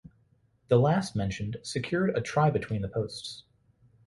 [0.69, 3.43] The last-mentioned secured a try between the posts.